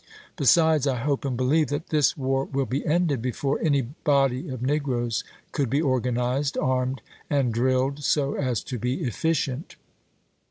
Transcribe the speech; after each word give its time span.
Be 0.35 0.45
sides, 0.45 0.87
I 0.87 0.95
hope 0.97 1.25
and 1.25 1.37
believe 1.37 1.67
that 1.67 1.89
this 1.89 2.17
war 2.17 2.45
will 2.45 2.65
be 2.65 2.83
ended 2.87 3.19
liaifton? 3.21 3.21
before 3.21 3.59
any 3.61 3.83
body 3.83 4.49
of 4.49 4.63
negroes 4.63 5.23
conld 5.53 5.69
be 5.69 5.79
organized, 5.79 6.55
i8^!^V^r. 6.55 6.67
armed, 6.67 7.01
and 7.29 7.53
drilled 7.53 8.03
so 8.03 8.33
as 8.33 8.63
to 8.63 8.79
be 8.79 9.03
efficient." 9.03 9.75